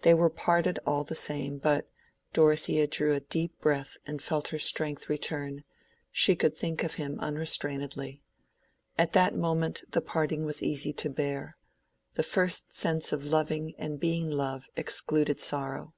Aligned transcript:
They 0.00 0.12
were 0.12 0.28
parted 0.28 0.80
all 0.84 1.04
the 1.04 1.14
same, 1.14 1.58
but—Dorothea 1.58 2.88
drew 2.88 3.12
a 3.14 3.20
deep 3.20 3.60
breath 3.60 3.96
and 4.04 4.20
felt 4.20 4.48
her 4.48 4.58
strength 4.58 5.08
return—she 5.08 6.34
could 6.34 6.56
think 6.58 6.82
of 6.82 6.94
him 6.94 7.16
unrestrainedly. 7.20 8.24
At 8.98 9.12
that 9.12 9.36
moment 9.36 9.82
the 9.92 10.00
parting 10.00 10.44
was 10.44 10.64
easy 10.64 10.92
to 10.94 11.08
bear: 11.08 11.56
the 12.14 12.24
first 12.24 12.72
sense 12.72 13.12
of 13.12 13.24
loving 13.24 13.76
and 13.78 14.00
being 14.00 14.28
loved 14.32 14.68
excluded 14.76 15.38
sorrow. 15.38 15.94